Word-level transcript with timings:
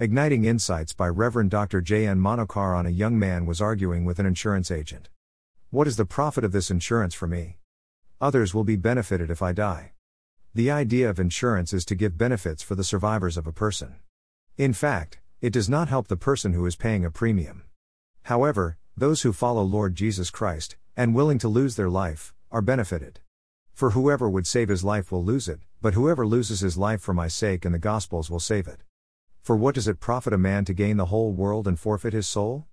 Igniting 0.00 0.44
Insights 0.44 0.92
by 0.92 1.08
Reverend 1.08 1.50
Dr. 1.50 1.80
J. 1.80 2.06
N. 2.06 2.20
Manokaran 2.20 2.86
a 2.86 2.90
young 2.90 3.18
man 3.18 3.46
was 3.46 3.60
arguing 3.60 4.04
with 4.04 4.20
an 4.20 4.26
insurance 4.26 4.70
agent. 4.70 5.08
What 5.70 5.88
is 5.88 5.96
the 5.96 6.04
profit 6.04 6.44
of 6.44 6.52
this 6.52 6.70
insurance 6.70 7.14
for 7.14 7.26
me? 7.26 7.56
Others 8.20 8.54
will 8.54 8.62
be 8.62 8.76
benefited 8.76 9.28
if 9.28 9.42
I 9.42 9.52
die. 9.52 9.94
The 10.54 10.70
idea 10.70 11.10
of 11.10 11.18
insurance 11.18 11.72
is 11.72 11.84
to 11.86 11.96
give 11.96 12.16
benefits 12.16 12.62
for 12.62 12.76
the 12.76 12.84
survivors 12.84 13.36
of 13.36 13.48
a 13.48 13.52
person. 13.52 13.96
In 14.56 14.72
fact, 14.72 15.18
it 15.40 15.52
does 15.52 15.68
not 15.68 15.88
help 15.88 16.06
the 16.06 16.16
person 16.16 16.52
who 16.52 16.64
is 16.64 16.76
paying 16.76 17.04
a 17.04 17.10
premium. 17.10 17.64
However, 18.22 18.78
those 18.96 19.22
who 19.22 19.32
follow 19.32 19.64
Lord 19.64 19.96
Jesus 19.96 20.30
Christ, 20.30 20.76
and 20.96 21.12
willing 21.12 21.38
to 21.38 21.48
lose 21.48 21.74
their 21.74 21.90
life, 21.90 22.32
are 22.52 22.62
benefited. 22.62 23.18
For 23.74 23.90
whoever 23.90 24.30
would 24.30 24.46
save 24.46 24.68
his 24.68 24.84
life 24.84 25.10
will 25.10 25.24
lose 25.24 25.48
it, 25.48 25.58
but 25.82 25.94
whoever 25.94 26.24
loses 26.24 26.60
his 26.60 26.78
life 26.78 27.00
for 27.00 27.14
my 27.14 27.26
sake 27.26 27.64
and 27.64 27.74
the 27.74 27.80
Gospel's 27.80 28.30
will 28.30 28.38
save 28.38 28.68
it. 28.68 28.84
For 29.48 29.56
what 29.56 29.76
does 29.76 29.88
it 29.88 29.98
profit 29.98 30.34
a 30.34 30.36
man 30.36 30.66
to 30.66 30.74
gain 30.74 30.98
the 30.98 31.06
whole 31.06 31.32
world 31.32 31.66
and 31.66 31.80
forfeit 31.80 32.12
his 32.12 32.26
soul? 32.26 32.66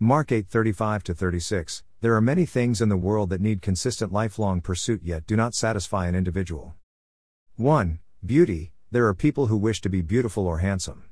Mark 0.00 0.32
8:35 0.32 1.04
36 1.04 1.84
There 2.00 2.16
are 2.16 2.20
many 2.20 2.44
things 2.44 2.80
in 2.80 2.88
the 2.88 2.96
world 2.96 3.30
that 3.30 3.40
need 3.40 3.62
consistent 3.62 4.12
lifelong 4.12 4.60
pursuit 4.60 5.02
yet 5.04 5.24
do 5.28 5.36
not 5.36 5.54
satisfy 5.54 6.08
an 6.08 6.16
individual. 6.16 6.74
1. 7.54 8.00
Beauty 8.24 8.72
There 8.90 9.06
are 9.06 9.14
people 9.14 9.46
who 9.46 9.56
wish 9.56 9.80
to 9.82 9.88
be 9.88 10.02
beautiful 10.02 10.48
or 10.48 10.58
handsome. 10.58 11.04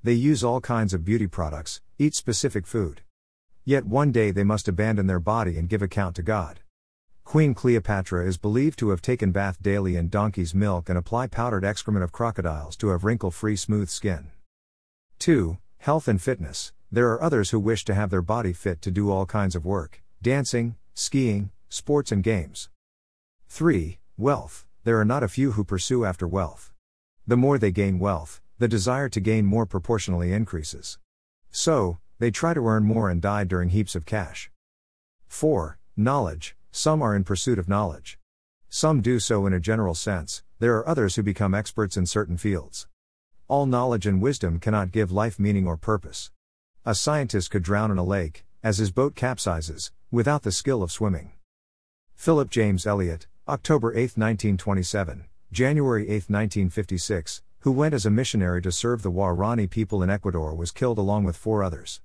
They 0.00 0.12
use 0.12 0.44
all 0.44 0.60
kinds 0.60 0.94
of 0.94 1.04
beauty 1.04 1.26
products, 1.26 1.80
eat 1.98 2.14
specific 2.14 2.64
food. 2.64 3.02
Yet 3.64 3.84
one 3.84 4.12
day 4.12 4.30
they 4.30 4.44
must 4.44 4.68
abandon 4.68 5.08
their 5.08 5.18
body 5.18 5.58
and 5.58 5.68
give 5.68 5.82
account 5.82 6.14
to 6.14 6.22
God. 6.22 6.60
Queen 7.24 7.52
Cleopatra 7.52 8.24
is 8.24 8.38
believed 8.38 8.78
to 8.78 8.90
have 8.90 9.02
taken 9.02 9.32
bath 9.32 9.60
daily 9.60 9.96
in 9.96 10.08
donkey's 10.08 10.54
milk 10.54 10.88
and 10.88 10.96
apply 10.96 11.26
powdered 11.26 11.64
excrement 11.64 12.04
of 12.04 12.12
crocodiles 12.12 12.76
to 12.76 12.90
have 12.90 13.02
wrinkle 13.02 13.32
free 13.32 13.56
smooth 13.56 13.88
skin. 13.88 14.30
2. 15.22 15.56
Health 15.78 16.08
and 16.08 16.20
fitness. 16.20 16.72
There 16.90 17.12
are 17.12 17.22
others 17.22 17.50
who 17.50 17.60
wish 17.60 17.84
to 17.84 17.94
have 17.94 18.10
their 18.10 18.22
body 18.22 18.52
fit 18.52 18.82
to 18.82 18.90
do 18.90 19.08
all 19.08 19.24
kinds 19.24 19.54
of 19.54 19.64
work 19.64 20.02
dancing, 20.20 20.74
skiing, 20.94 21.52
sports, 21.68 22.10
and 22.10 22.24
games. 22.24 22.70
3. 23.46 24.00
Wealth. 24.16 24.66
There 24.82 24.98
are 24.98 25.04
not 25.04 25.22
a 25.22 25.28
few 25.28 25.52
who 25.52 25.62
pursue 25.62 26.04
after 26.04 26.26
wealth. 26.26 26.72
The 27.24 27.36
more 27.36 27.56
they 27.56 27.70
gain 27.70 28.00
wealth, 28.00 28.40
the 28.58 28.66
desire 28.66 29.08
to 29.10 29.20
gain 29.20 29.44
more 29.46 29.64
proportionally 29.64 30.32
increases. 30.32 30.98
So, 31.52 31.98
they 32.18 32.32
try 32.32 32.52
to 32.52 32.66
earn 32.66 32.82
more 32.82 33.08
and 33.08 33.22
die 33.22 33.44
during 33.44 33.68
heaps 33.68 33.94
of 33.94 34.04
cash. 34.04 34.50
4. 35.28 35.78
Knowledge. 35.96 36.56
Some 36.72 37.00
are 37.00 37.14
in 37.14 37.22
pursuit 37.22 37.60
of 37.60 37.68
knowledge. 37.68 38.18
Some 38.68 39.00
do 39.00 39.20
so 39.20 39.46
in 39.46 39.52
a 39.52 39.60
general 39.60 39.94
sense, 39.94 40.42
there 40.58 40.76
are 40.78 40.88
others 40.88 41.14
who 41.14 41.22
become 41.22 41.54
experts 41.54 41.96
in 41.96 42.06
certain 42.06 42.36
fields. 42.36 42.88
All 43.48 43.66
knowledge 43.66 44.06
and 44.06 44.22
wisdom 44.22 44.58
cannot 44.58 44.92
give 44.92 45.12
life 45.12 45.38
meaning 45.38 45.66
or 45.66 45.76
purpose. 45.76 46.30
A 46.84 46.94
scientist 46.94 47.50
could 47.50 47.62
drown 47.62 47.90
in 47.90 47.98
a 47.98 48.04
lake, 48.04 48.44
as 48.62 48.78
his 48.78 48.90
boat 48.90 49.14
capsizes, 49.14 49.90
without 50.10 50.42
the 50.42 50.52
skill 50.52 50.82
of 50.82 50.92
swimming. 50.92 51.32
Philip 52.14 52.50
James 52.50 52.86
Elliot, 52.86 53.26
October 53.48 53.92
8, 53.92 54.16
1927, 54.16 55.24
January 55.50 56.04
8, 56.04 56.30
1956, 56.30 57.42
who 57.60 57.72
went 57.72 57.94
as 57.94 58.06
a 58.06 58.10
missionary 58.10 58.62
to 58.62 58.72
serve 58.72 59.02
the 59.02 59.10
Waorani 59.10 59.68
people 59.68 60.02
in 60.02 60.10
Ecuador, 60.10 60.54
was 60.54 60.70
killed 60.70 60.98
along 60.98 61.24
with 61.24 61.36
four 61.36 61.62
others. 61.62 62.00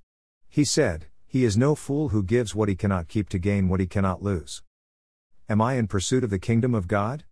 He 0.48 0.64
said, 0.64 1.06
He 1.26 1.44
is 1.44 1.56
no 1.56 1.74
fool 1.74 2.10
who 2.10 2.22
gives 2.22 2.54
what 2.54 2.68
he 2.68 2.74
cannot 2.74 3.08
keep 3.08 3.28
to 3.30 3.38
gain 3.38 3.68
what 3.68 3.80
he 3.80 3.86
cannot 3.86 4.22
lose. 4.22 4.62
Am 5.48 5.60
I 5.60 5.74
in 5.74 5.86
pursuit 5.86 6.24
of 6.24 6.30
the 6.30 6.38
kingdom 6.38 6.74
of 6.74 6.88
God? 6.88 7.24